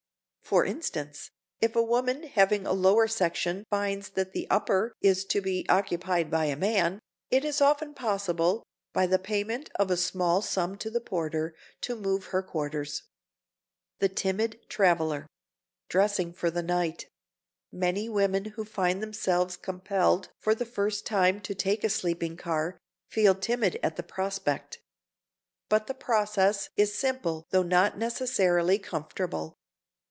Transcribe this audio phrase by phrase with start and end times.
[0.41, 1.31] For instance,
[1.61, 6.29] if a woman having a lower section finds that the upper is to be occupied
[6.29, 8.61] by a man, it is often possible,
[8.91, 13.03] by the payment of a small sum to the porter, to move her quarters.
[13.97, 15.29] [Sidenote: THE TIMID TRAVELER] [Sidenote:
[15.87, 17.07] DRESSING FOR THE NIGHT]
[17.71, 22.77] Many women who find themselves compelled for the first time to take a sleeping car,
[23.07, 24.81] feel timid at the prospect.
[25.69, 29.55] But the process is simple though not necessarily comfortable.